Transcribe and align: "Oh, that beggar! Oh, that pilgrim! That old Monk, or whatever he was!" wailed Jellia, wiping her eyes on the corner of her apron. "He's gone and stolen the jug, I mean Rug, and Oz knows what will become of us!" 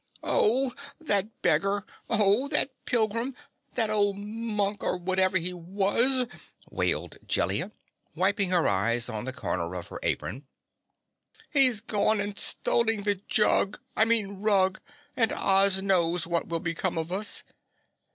"Oh, 0.23 0.73
that 0.99 1.27
beggar! 1.43 1.85
Oh, 2.09 2.47
that 2.47 2.71
pilgrim! 2.85 3.35
That 3.75 3.91
old 3.91 4.17
Monk, 4.17 4.83
or 4.83 4.97
whatever 4.97 5.37
he 5.37 5.53
was!" 5.53 6.25
wailed 6.71 7.19
Jellia, 7.27 7.71
wiping 8.15 8.49
her 8.49 8.67
eyes 8.67 9.09
on 9.09 9.25
the 9.25 9.31
corner 9.31 9.75
of 9.75 9.89
her 9.89 9.99
apron. 10.01 10.47
"He's 11.51 11.81
gone 11.81 12.19
and 12.19 12.35
stolen 12.39 13.03
the 13.03 13.13
jug, 13.27 13.79
I 13.95 14.05
mean 14.05 14.39
Rug, 14.41 14.81
and 15.15 15.31
Oz 15.33 15.83
knows 15.83 16.25
what 16.25 16.47
will 16.47 16.59
become 16.59 16.97
of 16.97 17.11
us!" 17.11 17.43